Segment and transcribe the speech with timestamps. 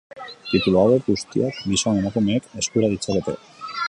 [0.51, 3.37] Titulu hauek guztiak gizon-emakumeek eskura ditzakete.